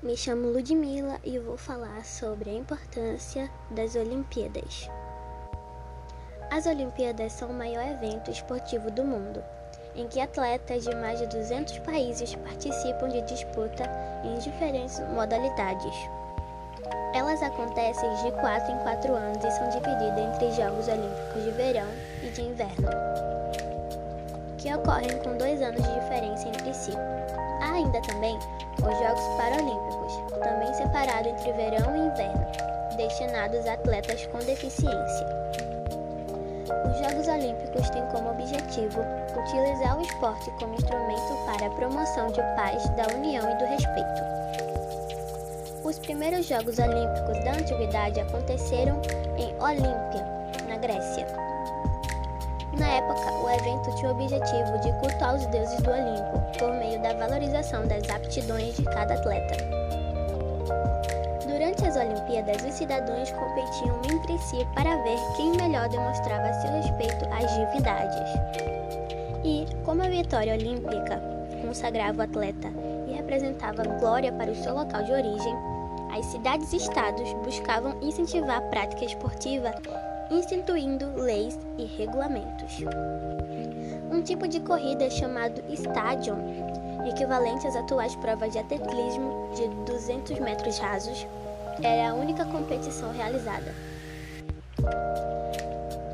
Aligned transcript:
Me 0.00 0.16
chamo 0.16 0.52
Ludmila 0.52 1.18
e 1.24 1.40
vou 1.40 1.56
falar 1.56 2.04
sobre 2.04 2.50
a 2.50 2.54
importância 2.54 3.50
das 3.72 3.96
Olimpíadas. 3.96 4.88
As 6.52 6.66
Olimpíadas 6.66 7.32
são 7.32 7.50
o 7.50 7.52
maior 7.52 7.84
evento 7.84 8.30
esportivo 8.30 8.92
do 8.92 9.04
mundo, 9.04 9.42
em 9.96 10.06
que 10.06 10.20
atletas 10.20 10.84
de 10.84 10.94
mais 10.94 11.18
de 11.18 11.26
200 11.26 11.80
países 11.80 12.32
participam 12.36 13.08
de 13.08 13.22
disputa 13.22 13.90
em 14.22 14.38
diferentes 14.38 15.00
modalidades. 15.12 15.96
Elas 17.12 17.42
acontecem 17.42 18.08
de 18.22 18.30
4 18.38 18.72
em 18.72 18.78
4 18.78 19.12
anos 19.12 19.44
e 19.44 19.50
são 19.50 19.68
divididas 19.68 20.16
entre 20.16 20.52
Jogos 20.52 20.86
Olímpicos 20.86 21.42
de 21.42 21.50
Verão 21.50 21.88
e 22.22 22.30
de 22.30 22.42
Inverno, 22.42 22.88
ocorrem 24.74 25.18
com 25.18 25.36
dois 25.36 25.60
anos 25.62 25.82
de 25.82 26.00
diferença 26.00 26.48
entre 26.48 26.74
si. 26.74 26.92
Há 27.62 27.72
ainda 27.72 28.00
também 28.02 28.38
os 28.78 28.98
Jogos 28.98 29.36
Paralímpicos, 29.36 30.12
também 30.42 30.72
separados 30.74 31.32
entre 31.32 31.52
verão 31.52 31.96
e 31.96 32.00
inverno, 32.06 32.46
destinados 32.96 33.66
a 33.66 33.74
atletas 33.74 34.26
com 34.26 34.38
deficiência. 34.38 35.26
Os 36.90 36.98
Jogos 36.98 37.28
Olímpicos 37.28 37.90
têm 37.90 38.06
como 38.08 38.30
objetivo 38.30 39.00
utilizar 39.36 39.98
o 39.98 40.02
esporte 40.02 40.50
como 40.58 40.74
instrumento 40.74 41.36
para 41.46 41.66
a 41.66 41.70
promoção 41.70 42.26
de 42.28 42.42
paz, 42.56 42.88
da 42.90 43.06
união 43.14 43.50
e 43.50 43.54
do 43.56 43.64
respeito. 43.64 44.38
Os 45.84 45.98
primeiros 45.98 46.46
Jogos 46.46 46.78
Olímpicos 46.78 47.44
da 47.44 47.52
Antiguidade 47.52 48.20
aconteceram 48.20 49.00
em 49.38 49.54
Olímpia, 49.62 50.26
na 50.68 50.76
Grécia. 50.76 51.26
Na 52.78 52.86
época, 52.86 53.32
o 53.42 53.50
evento 53.50 53.92
tinha 53.96 54.08
o 54.08 54.12
objetivo 54.12 54.78
de 54.78 54.92
cultuar 55.00 55.34
os 55.34 55.46
deuses 55.46 55.80
do 55.80 55.90
Olimpo 55.90 56.38
por 56.58 56.72
meio 56.74 57.00
da 57.02 57.12
valorização 57.14 57.84
das 57.88 58.08
aptidões 58.08 58.76
de 58.76 58.84
cada 58.84 59.14
atleta. 59.14 59.56
Durante 61.44 61.84
as 61.84 61.96
Olimpíadas, 61.96 62.62
os 62.62 62.74
cidadãos 62.74 63.32
competiam 63.32 64.00
entre 64.04 64.38
si 64.38 64.64
para 64.76 64.96
ver 65.02 65.18
quem 65.36 65.56
melhor 65.56 65.88
demonstrava 65.88 66.52
seu 66.60 66.70
respeito 66.70 67.24
às 67.32 67.52
divindades. 67.52 68.30
E, 69.44 69.66
como 69.84 70.02
a 70.02 70.08
vitória 70.08 70.54
olímpica 70.54 71.20
consagrava 71.60 72.20
o 72.20 72.22
atleta 72.22 72.68
e 73.08 73.14
representava 73.14 73.82
glória 73.98 74.30
para 74.30 74.52
o 74.52 74.54
seu 74.54 74.74
local 74.74 75.02
de 75.02 75.12
origem, 75.12 75.56
as 76.16 76.26
cidades-estados 76.26 77.32
buscavam 77.44 77.96
incentivar 78.02 78.58
a 78.58 78.62
prática 78.62 79.04
esportiva 79.04 79.74
instituindo 80.30 81.10
leis 81.16 81.58
e 81.76 81.84
regulamentos. 81.84 82.78
Um 84.10 84.22
tipo 84.22 84.46
de 84.46 84.60
corrida 84.60 85.08
chamado 85.10 85.62
stadium, 85.70 86.38
equivalente 87.06 87.66
às 87.66 87.76
atuais 87.76 88.14
provas 88.16 88.52
de 88.52 88.58
atletismo 88.58 89.50
de 89.54 89.68
200 89.90 90.38
metros 90.40 90.78
rasos, 90.78 91.26
era 91.82 92.10
a 92.10 92.14
única 92.14 92.44
competição 92.44 93.12
realizada. 93.12 93.74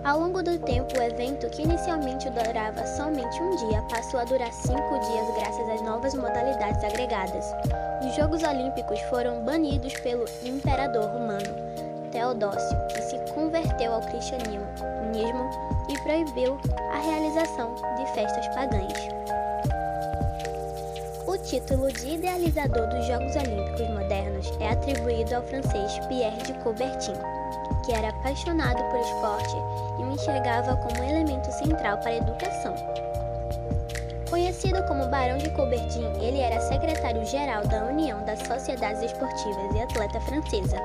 Ao 0.05 0.21
longo 0.21 0.43
do 0.43 0.59
tempo, 0.59 0.99
o 0.99 1.03
evento, 1.03 1.49
que 1.49 1.63
inicialmente 1.63 2.29
durava 2.29 2.87
somente 2.87 3.41
um 3.41 3.57
dia, 3.69 3.81
passou 3.89 4.21
a 4.21 4.25
durar 4.25 4.53
cinco 4.53 4.99
dias 4.99 5.35
graças 5.39 5.69
às 5.71 5.81
novas 5.81 6.15
modalidades 6.15 6.85
agregadas. 6.85 7.47
Os 8.07 8.15
Jogos 8.15 8.43
Olímpicos 8.43 9.01
foram 9.09 9.43
banidos 9.45 9.95
pelo 10.01 10.27
imperador 10.45 11.05
romano 11.05 11.75
Teodósio, 12.15 12.79
converteu 13.35 13.95
ao 13.95 14.01
cristianismo 14.01 14.65
e 15.89 15.99
proibiu 15.99 16.59
a 16.93 16.99
realização 16.99 17.75
de 17.97 18.07
festas 18.15 18.47
pagãs. 18.49 18.93
O 21.27 21.39
título 21.39 21.93
de 21.93 22.15
idealizador 22.15 22.89
dos 22.89 23.07
Jogos 23.07 23.35
Olímpicos 23.37 23.89
modernos 23.91 24.53
é 24.61 24.71
atribuído 24.71 25.35
ao 25.35 25.43
francês 25.43 25.99
Pierre 26.07 26.43
de 26.43 26.53
Coubertin, 26.63 27.15
que 27.85 27.93
era 27.93 28.09
apaixonado 28.09 28.83
por 28.91 29.01
esporte 29.01 29.57
e 29.99 30.03
o 30.05 30.13
enxergava 30.13 30.77
como 30.77 31.01
um 31.01 31.11
elemento 31.11 31.51
central 31.53 31.99
para 31.99 32.11
a 32.11 32.17
educação. 32.17 32.75
Conhecido 34.31 34.83
como 34.87 35.07
Barão 35.09 35.39
de 35.39 35.51
Coubertin, 35.51 36.05
ele 36.21 36.41
era 36.41 36.61
secretário-geral 36.61 37.67
da 37.67 37.85
União 37.85 38.25
das 38.25 38.41
Sociedades 38.41 39.03
Esportivas 39.03 39.75
e 39.75 39.81
atleta 39.81 40.21
francesa 40.23 40.77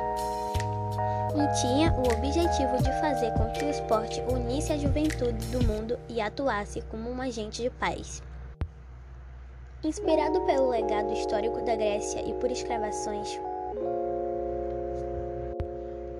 tinha 1.62 1.94
o 1.94 2.02
objetivo 2.14 2.78
de 2.78 2.92
fazer 3.00 3.32
com 3.34 3.52
que 3.52 3.66
o 3.66 3.70
esporte 3.70 4.22
unisse 4.32 4.74
a 4.74 4.78
juventude 4.78 5.46
do 5.48 5.64
mundo 5.66 6.00
e 6.08 6.20
atuasse 6.20 6.82
como 6.84 7.10
um 7.10 7.22
agente 7.22 7.62
de 7.62 7.70
paz. 7.70 8.22
Inspirado 9.84 10.42
pelo 10.42 10.70
legado 10.70 11.14
histórico 11.14 11.62
da 11.64 11.76
Grécia 11.76 12.22
e 12.22 12.34
por 12.34 12.52
escravações 12.52 13.40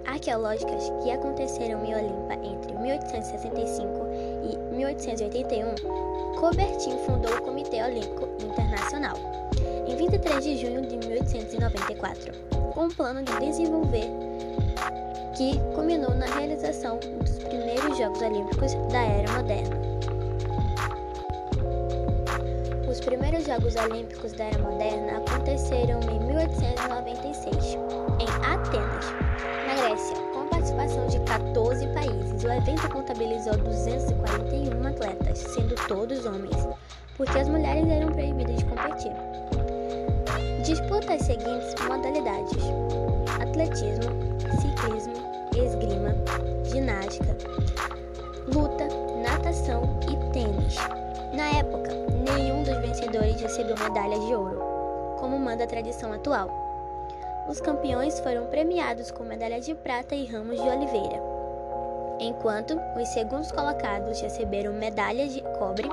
arqueológicas 0.06 0.92
que 1.04 1.12
aconteceram 1.12 1.84
em 1.86 1.96
Olimpa 1.96 2.34
entre 2.44 2.74
1865 2.74 3.88
e 4.44 4.76
1881, 4.76 5.76
Coubertin 6.40 6.98
fundou 7.06 7.36
o 7.36 7.42
Comitê 7.42 7.82
Olímpico 7.84 8.28
Internacional 8.44 9.18
em 9.88 9.96
23 9.96 10.44
de 10.44 10.58
junho 10.58 10.82
de 10.82 10.98
1894, 10.98 12.32
com 12.74 12.86
o 12.86 12.94
plano 12.94 13.24
de 13.24 13.40
desenvolver 13.40 14.08
que 15.40 15.58
culminou 15.74 16.14
na 16.16 16.26
realização 16.26 17.00
dos 17.24 17.40
primeiros 17.40 17.98
Jogos 17.98 18.22
Olímpicos 18.22 18.74
da 18.92 19.02
Era 19.02 19.32
Moderna. 19.32 19.80
Os 22.92 23.00
primeiros 23.00 23.46
Jogos 23.46 23.74
Olímpicos 23.78 24.34
da 24.34 24.44
Era 24.44 24.58
Moderna 24.58 25.20
aconteceram 25.20 26.02
em 26.12 26.20
1896, 26.26 27.56
em 28.20 28.28
Atenas, 28.46 29.06
na 29.66 29.76
Grécia, 29.82 30.18
com 30.34 30.46
participação 30.50 31.08
de 31.08 31.20
14 31.22 31.88
países. 31.88 32.44
O 32.44 32.52
evento 32.52 32.90
contabilizou 32.90 33.56
241 33.60 34.88
atletas, 34.88 35.38
sendo 35.38 35.74
todos 35.88 36.26
homens, 36.26 36.68
porque 37.16 37.40
as 37.40 37.48
mulheres 37.48 37.88
eram 37.88 38.12
proibidas 38.12 38.58
de 38.58 38.66
competir. 38.66 39.14
Disputa 40.66 41.14
as 41.14 41.22
seguintes 41.22 41.74
modalidades: 41.88 42.58
atletismo, 43.60 44.10
ciclismo, 44.62 45.14
esgrima, 45.54 46.16
ginástica, 46.64 47.36
luta, 48.48 48.88
natação 49.22 50.00
e 50.04 50.32
tênis. 50.32 50.78
Na 51.34 51.60
época, 51.60 51.92
nenhum 52.34 52.64
dos 52.64 52.78
vencedores 52.78 53.42
recebeu 53.42 53.76
medalha 53.78 54.18
de 54.18 54.34
ouro, 54.34 54.62
como 55.20 55.38
manda 55.38 55.66
a 55.66 55.68
tradição 55.68 56.14
atual. 56.14 56.50
Os 57.50 57.60
campeões 57.60 58.18
foram 58.22 58.46
premiados 58.46 59.12
com 59.12 59.26
medalha 59.26 59.60
de 59.60 59.76
prata 59.76 60.16
e 60.16 60.26
ramos 60.26 60.56
de 60.56 60.70
oliveira, 60.70 61.22
enquanto 62.18 62.80
os 62.96 63.10
segundos 63.10 63.52
colocados 63.52 64.22
receberam 64.22 64.72
medalhas 64.72 65.34
de 65.34 65.42
cobre 65.58 65.90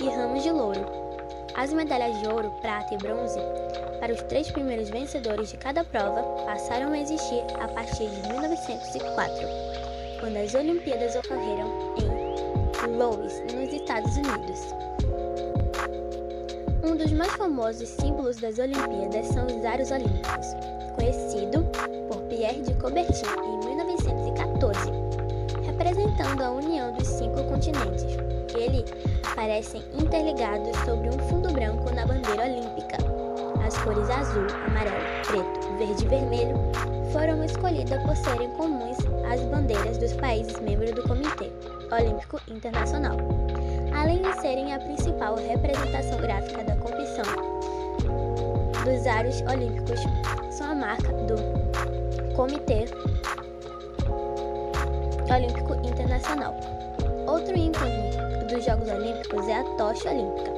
e 0.00 0.08
ramos 0.08 0.42
de 0.42 0.50
louro. 0.50 1.05
As 1.54 1.72
medalhas 1.72 2.18
de 2.20 2.28
ouro, 2.28 2.50
prata 2.60 2.94
e 2.94 2.98
bronze 2.98 3.40
para 4.00 4.12
os 4.12 4.22
três 4.22 4.50
primeiros 4.50 4.90
vencedores 4.90 5.50
de 5.50 5.56
cada 5.56 5.84
prova 5.84 6.22
passaram 6.44 6.92
a 6.92 6.98
existir 6.98 7.42
a 7.60 7.68
partir 7.68 8.08
de 8.08 8.28
1904, 8.28 9.34
quando 10.20 10.36
as 10.36 10.54
Olimpíadas 10.54 11.16
ocorreram 11.16 11.94
em 11.98 12.96
Louis, 12.96 13.40
nos 13.52 13.72
Estados 13.72 14.16
Unidos. 14.16 14.74
Um 16.84 16.96
dos 16.96 17.12
mais 17.12 17.32
famosos 17.32 17.88
símbolos 17.88 18.36
das 18.36 18.58
Olimpíadas 18.58 19.26
são 19.26 19.46
os 19.46 19.64
aros 19.64 19.90
olímpicos, 19.90 20.46
conhecido 20.94 21.64
por 22.08 22.22
Pierre 22.28 22.62
de 22.62 22.74
Coubertin 22.74 23.26
em 23.44 23.66
1914, 23.66 24.90
representando 25.64 26.42
a 26.42 26.50
união 26.50 26.92
dos 26.92 27.08
cinco 27.08 27.42
continentes. 27.44 28.04
Eles 28.54 28.84
aparecem 29.26 29.82
interligados 29.94 30.76
sobre 30.84 31.08
um 31.08 31.18
fundo 31.28 31.52
branco 31.52 31.92
na 31.94 32.06
bandeira 32.06 32.44
olímpica. 32.44 32.96
As 33.66 33.76
cores 33.78 34.08
azul, 34.10 34.46
amarelo, 34.66 35.04
preto, 35.26 35.76
verde 35.78 36.04
e 36.04 36.08
vermelho 36.08 36.56
foram 37.12 37.42
escolhidas 37.44 38.02
por 38.02 38.16
serem 38.16 38.50
comuns 38.50 38.98
às 39.30 39.40
bandeiras 39.46 39.98
dos 39.98 40.12
países 40.14 40.58
membros 40.60 40.92
do 40.92 41.02
Comitê 41.02 41.50
Olímpico 41.90 42.40
Internacional, 42.48 43.16
além 43.98 44.22
de 44.22 44.32
serem 44.40 44.72
a 44.72 44.78
principal 44.78 45.36
representação 45.36 46.18
gráfica 46.18 46.64
da 46.64 46.76
competição. 46.76 47.24
Dos 48.84 49.06
aros 49.06 49.40
olímpicos 49.42 50.00
são 50.50 50.70
a 50.70 50.74
marca 50.74 51.12
do 51.12 52.34
Comitê 52.36 52.84
Olímpico 55.34 55.74
Internacional. 55.86 56.54
Outro 57.26 57.56
ícone 57.56 58.10
dos 58.48 58.64
Jogos 58.64 58.88
Olímpicos 58.88 59.48
é 59.48 59.58
a 59.58 59.64
tocha 59.76 60.10
olímpica 60.10 60.56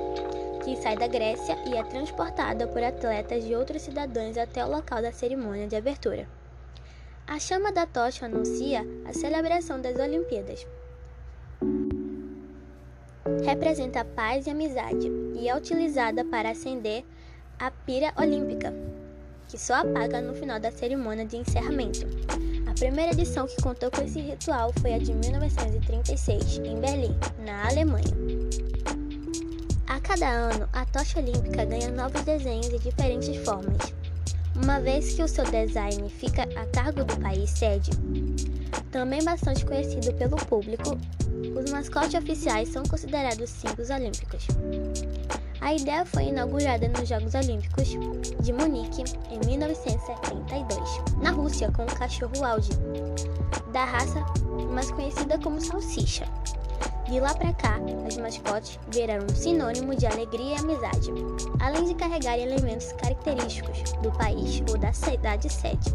que 0.68 0.76
sai 0.76 0.96
da 0.96 1.06
Grécia 1.06 1.56
e 1.66 1.76
é 1.76 1.82
transportada 1.82 2.66
por 2.66 2.82
atletas 2.82 3.42
de 3.42 3.54
outros 3.54 3.80
cidadãos 3.80 4.36
até 4.36 4.62
o 4.62 4.68
local 4.70 5.00
da 5.00 5.10
cerimônia 5.10 5.66
de 5.66 5.74
abertura. 5.74 6.28
A 7.26 7.38
chama 7.38 7.72
da 7.72 7.86
tocha 7.86 8.26
anuncia 8.26 8.86
a 9.06 9.12
celebração 9.14 9.80
das 9.80 9.98
Olimpíadas. 9.98 10.66
Representa 13.46 14.00
a 14.00 14.04
paz 14.04 14.46
e 14.46 14.50
amizade 14.50 15.10
e 15.34 15.48
é 15.48 15.56
utilizada 15.56 16.22
para 16.24 16.50
acender 16.50 17.02
a 17.58 17.70
pira 17.70 18.12
olímpica. 18.18 18.72
que 19.48 19.56
só 19.56 19.76
apaga 19.76 20.20
no 20.20 20.34
final 20.34 20.60
da 20.60 20.70
cerimônia 20.70 21.24
de 21.24 21.38
encerramento. 21.38 22.00
Primeira 22.78 23.10
edição 23.10 23.44
que 23.44 23.60
contou 23.60 23.90
com 23.90 24.02
esse 24.02 24.20
ritual 24.20 24.72
foi 24.80 24.94
a 24.94 24.98
de 24.98 25.12
1936, 25.12 26.58
em 26.58 26.80
Berlim, 26.80 27.16
na 27.44 27.66
Alemanha. 27.66 28.14
A 29.88 29.98
cada 29.98 30.28
ano, 30.28 30.68
a 30.72 30.84
tocha 30.84 31.18
olímpica 31.18 31.64
ganha 31.64 31.90
novos 31.90 32.22
desenhos 32.22 32.68
e 32.68 32.78
diferentes 32.78 33.36
formas, 33.44 33.92
uma 34.54 34.78
vez 34.78 35.12
que 35.12 35.22
o 35.24 35.28
seu 35.28 35.44
design 35.44 36.08
fica 36.08 36.42
a 36.42 36.66
cargo 36.66 37.02
do 37.02 37.16
país 37.18 37.50
sede. 37.50 37.90
Também 38.92 39.24
bastante 39.24 39.66
conhecido 39.66 40.14
pelo 40.14 40.36
público, 40.36 40.96
os 41.60 41.70
mascotes 41.72 42.14
oficiais 42.14 42.68
são 42.68 42.84
considerados 42.84 43.50
símbolos 43.50 43.90
olímpicos. 43.90 44.46
A 45.60 45.74
ideia 45.74 46.06
foi 46.06 46.24
inaugurada 46.24 46.88
nos 46.88 47.08
Jogos 47.08 47.34
Olímpicos 47.34 47.88
de 48.40 48.52
Munique 48.52 49.02
em 49.30 49.44
1972, 49.44 51.02
na 51.20 51.30
Rússia, 51.30 51.70
com 51.72 51.82
o 51.82 51.98
cachorro 51.98 52.44
Audi, 52.44 52.70
da 53.72 53.84
raça 53.84 54.24
mais 54.72 54.90
conhecida 54.90 55.38
como 55.38 55.60
salsicha. 55.60 56.24
De 57.08 57.18
lá 57.18 57.34
para 57.34 57.52
cá, 57.54 57.80
as 58.06 58.16
mascotes 58.18 58.78
viraram 58.90 59.24
um 59.24 59.34
sinônimo 59.34 59.96
de 59.96 60.06
alegria 60.06 60.56
e 60.56 60.58
amizade, 60.58 61.10
além 61.58 61.86
de 61.86 61.94
carregar 61.94 62.38
elementos 62.38 62.92
característicos 62.92 63.92
do 64.02 64.12
país 64.12 64.62
ou 64.68 64.78
da 64.78 64.92
cidade 64.92 65.52
sede. 65.52 65.90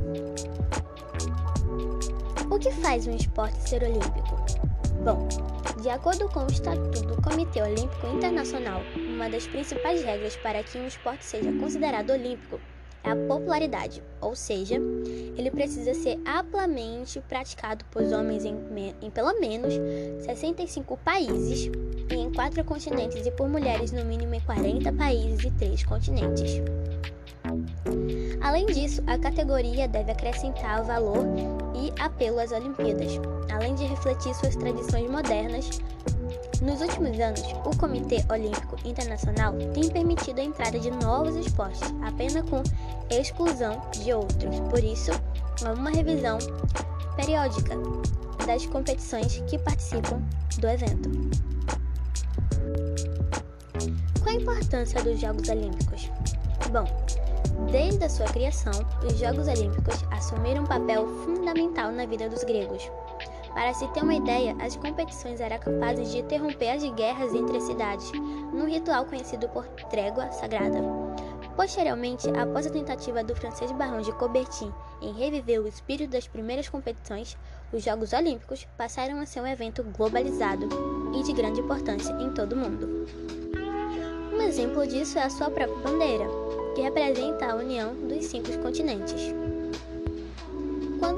O 2.50 2.60
que 2.60 2.72
faz 2.72 3.08
um 3.08 3.16
esporte 3.16 3.70
ser 3.70 3.84
olímpico? 3.84 4.36
Bom, 5.04 5.28
de 5.82 5.90
acordo 5.90 6.30
com 6.30 6.42
o 6.42 6.48
Estatuto 6.48 7.02
do 7.02 7.22
Comitê 7.22 7.62
Olímpico 7.62 8.08
Internacional, 8.08 8.82
uma 9.14 9.30
das 9.30 9.46
principais 9.48 10.04
regras 10.04 10.36
para 10.36 10.64
que 10.64 10.78
um 10.78 10.88
esporte 10.88 11.24
seja 11.24 11.52
considerado 11.54 12.12
olímpico 12.12 12.60
é 13.04 13.12
a 13.12 13.16
popularidade, 13.28 14.02
ou 14.22 14.34
seja, 14.34 14.76
ele 15.38 15.52
precisa 15.52 15.94
ser 15.94 16.18
amplamente 16.26 17.20
praticado 17.28 17.84
por 17.92 18.02
homens 18.02 18.46
em, 18.46 18.56
em, 19.02 19.10
pelo 19.12 19.40
menos 19.42 19.74
65 20.24 20.98
países 20.98 21.70
e 22.10 22.16
em 22.16 22.32
quatro 22.32 22.64
continentes 22.64 23.26
e 23.26 23.32
por 23.32 23.50
mulheres 23.50 23.92
no 23.92 24.06
mínimo 24.06 24.34
em 24.34 24.40
40 24.40 24.94
países 24.94 25.44
e 25.44 25.52
três 25.52 25.84
continentes. 25.84 26.62
Além 28.42 28.66
disso, 28.68 29.04
a 29.06 29.18
categoria 29.18 29.88
deve 29.88 30.12
acrescentar 30.12 30.84
valor 30.84 31.26
e 31.76 31.92
apelo 32.02 32.40
às 32.40 32.52
Olimpíadas, 32.52 33.20
além 33.52 33.76
de 33.76 33.84
refletir 33.86 34.34
suas 34.36 34.56
tradições 34.56 35.10
modernas. 35.10 35.82
Nos 36.64 36.80
últimos 36.80 37.20
anos, 37.20 37.42
o 37.66 37.78
Comitê 37.78 38.24
Olímpico 38.32 38.78
Internacional 38.86 39.54
tem 39.74 39.90
permitido 39.90 40.40
a 40.40 40.44
entrada 40.44 40.80
de 40.80 40.90
novos 40.92 41.36
esportes, 41.36 41.82
apenas 42.02 42.50
com 42.50 42.64
exclusão 43.10 43.82
de 43.92 44.14
outros. 44.14 44.62
Por 44.70 44.82
isso, 44.82 45.12
há 45.66 45.74
uma 45.74 45.90
revisão 45.90 46.38
periódica 47.18 47.76
das 48.48 48.66
competições 48.66 49.44
que 49.48 49.58
participam 49.58 50.22
do 50.58 50.68
evento. 50.68 51.10
Qual 54.24 54.34
a 54.34 54.40
importância 54.40 55.04
dos 55.04 55.20
Jogos 55.20 55.50
Olímpicos? 55.50 56.10
Bom, 56.72 56.86
Desde 57.72 58.04
a 58.04 58.10
sua 58.10 58.26
criação, 58.26 58.74
os 59.06 59.18
Jogos 59.20 59.48
Olímpicos 59.48 60.04
assumiram 60.12 60.64
um 60.64 60.66
papel 60.66 61.08
fundamental 61.24 61.92
na 61.92 62.06
vida 62.06 62.28
dos 62.28 62.44
gregos. 62.44 62.90
Para 63.54 63.74
se 63.74 63.88
ter 63.90 64.04
uma 64.04 64.16
ideia, 64.16 64.56
as 64.60 64.76
competições 64.76 65.40
eram 65.40 65.60
capazes 65.60 66.12
de 66.12 66.20
interromper 66.20 66.72
as 66.72 66.84
guerras 66.84 67.34
entre 67.34 67.58
as 67.58 67.64
cidades, 67.64 68.12
num 68.12 68.68
ritual 68.68 69.06
conhecido 69.06 69.48
por 69.50 69.66
trégua 69.90 70.32
sagrada. 70.32 70.80
Posteriormente, 71.56 72.28
após 72.32 72.66
a 72.66 72.72
tentativa 72.72 73.24
do 73.24 73.36
francês 73.36 73.72
Barão 73.72 74.02
de 74.02 74.12
Coubertin 74.14 74.74
em 75.02 75.14
reviver 75.14 75.62
o 75.62 75.68
espírito 75.68 76.12
das 76.12 76.28
primeiras 76.28 76.68
competições, 76.68 77.38
os 77.72 77.84
Jogos 77.84 78.12
Olímpicos 78.12 78.68
passaram 78.76 79.20
a 79.20 79.26
ser 79.26 79.42
um 79.42 79.48
evento 79.48 79.84
globalizado 79.84 80.68
e 81.14 81.22
de 81.22 81.32
grande 81.32 81.60
importância 81.60 82.12
em 82.14 82.34
todo 82.34 82.54
o 82.54 82.58
mundo. 82.58 83.08
Um 84.34 84.42
exemplo 84.42 84.86
disso 84.88 85.20
é 85.20 85.24
a 85.24 85.30
sua 85.30 85.52
própria 85.52 85.78
bandeira, 85.78 86.26
que 86.74 86.82
representa 86.82 87.52
a 87.52 87.56
união 87.56 87.94
dos 87.94 88.26
cinco 88.26 88.58
continentes. 88.60 89.43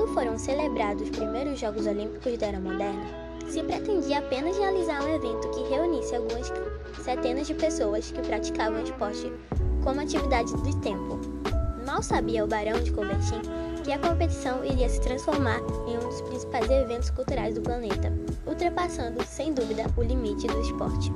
Quando 0.05 0.13
foram 0.13 0.37
celebrados 0.37 1.01
os 1.01 1.09
primeiros 1.09 1.59
Jogos 1.59 1.87
Olímpicos 1.87 2.37
da 2.37 2.47
Era 2.47 2.59
Moderna, 2.59 3.05
se 3.49 3.63
pretendia 3.63 4.19
apenas 4.19 4.55
realizar 4.55 5.03
um 5.03 5.15
evento 5.15 5.49
que 5.49 5.67
reunisse 5.67 6.15
algumas 6.15 6.53
centenas 7.03 7.47
de 7.47 7.55
pessoas 7.55 8.11
que 8.11 8.21
praticavam 8.21 8.83
esporte 8.83 9.33
como 9.83 9.99
atividade 9.99 10.53
do 10.53 10.79
tempo. 10.81 11.19
Mal 11.87 12.03
sabia 12.03 12.45
o 12.45 12.47
Barão 12.47 12.79
de 12.83 12.91
Coubertin 12.91 13.41
que 13.83 13.91
a 13.91 13.97
competição 13.97 14.63
iria 14.63 14.87
se 14.87 15.01
transformar 15.01 15.59
em 15.87 15.97
um 15.97 16.07
dos 16.07 16.21
principais 16.21 16.69
eventos 16.69 17.09
culturais 17.09 17.55
do 17.55 17.61
planeta, 17.61 18.13
ultrapassando, 18.45 19.23
sem 19.25 19.55
dúvida, 19.55 19.85
o 19.97 20.03
limite 20.03 20.45
do 20.45 20.61
esporte. 20.61 21.11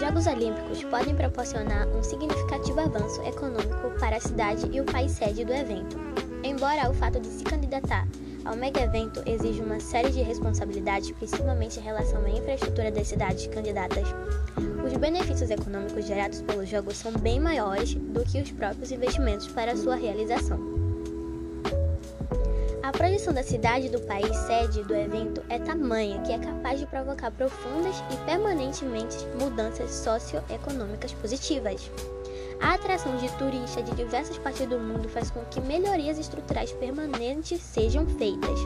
Jogos 0.00 0.26
Olímpicos 0.26 0.82
podem 0.84 1.14
proporcionar 1.14 1.86
um 1.88 2.02
significativo 2.02 2.80
avanço 2.80 3.20
econômico 3.22 3.90
para 4.00 4.16
a 4.16 4.20
cidade 4.20 4.66
e 4.72 4.80
o 4.80 4.84
país 4.84 5.12
sede 5.12 5.44
do 5.44 5.52
evento. 5.52 6.19
Embora 6.50 6.90
o 6.90 6.94
fato 6.94 7.20
de 7.20 7.28
se 7.28 7.44
candidatar 7.44 8.08
ao 8.44 8.56
mega 8.56 8.80
evento 8.80 9.22
exija 9.24 9.62
uma 9.62 9.78
série 9.78 10.10
de 10.10 10.20
responsabilidades, 10.20 11.12
principalmente 11.12 11.78
em 11.78 11.82
relação 11.82 12.24
à 12.24 12.28
infraestrutura 12.28 12.90
das 12.90 13.06
cidades 13.06 13.46
candidatas, 13.46 14.08
os 14.84 14.92
benefícios 14.96 15.48
econômicos 15.48 16.04
gerados 16.04 16.42
pelos 16.42 16.68
jogos 16.68 16.96
são 16.96 17.12
bem 17.12 17.38
maiores 17.38 17.94
do 17.94 18.24
que 18.24 18.40
os 18.40 18.50
próprios 18.50 18.90
investimentos 18.90 19.46
para 19.46 19.76
sua 19.76 19.94
realização. 19.94 20.58
A 22.82 22.90
projeção 22.90 23.32
da 23.32 23.44
cidade 23.44 23.88
do 23.88 24.00
país 24.00 24.36
sede 24.36 24.82
do 24.82 24.94
evento 24.96 25.40
é 25.48 25.56
tamanha 25.60 26.20
que 26.22 26.32
é 26.32 26.38
capaz 26.38 26.80
de 26.80 26.86
provocar 26.86 27.30
profundas 27.30 28.02
e 28.10 28.16
permanentemente 28.26 29.16
mudanças 29.40 29.92
socioeconômicas 29.92 31.12
positivas. 31.12 31.88
A 32.60 32.74
atração 32.74 33.16
de 33.16 33.28
turistas 33.36 33.84
de 33.84 33.92
diversas 33.92 34.36
partes 34.38 34.66
do 34.66 34.78
mundo 34.78 35.08
faz 35.08 35.30
com 35.30 35.40
que 35.46 35.60
melhorias 35.60 36.18
estruturais 36.18 36.72
permanentes 36.72 37.60
sejam 37.60 38.06
feitas, 38.06 38.60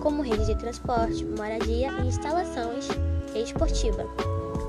como 0.00 0.22
rede 0.22 0.46
de 0.46 0.56
transporte, 0.56 1.24
moradia 1.24 1.90
e 2.02 2.06
instalações 2.06 2.88
esportivas, 3.34 4.06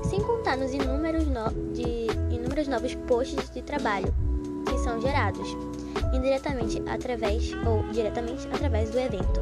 sem 0.08 0.20
contar 0.20 0.56
nos 0.56 0.72
inúmeros, 0.72 1.26
no... 1.26 1.50
de... 1.72 2.06
inúmeros 2.30 2.68
novos 2.68 2.94
postos 3.06 3.50
de 3.50 3.62
trabalho 3.62 4.14
que 4.68 4.78
são 4.78 5.00
gerados 5.00 5.48
indiretamente 6.12 6.82
através 6.86 7.52
ou 7.66 7.82
diretamente 7.90 8.46
através 8.52 8.90
do 8.90 8.98
evento. 8.98 9.41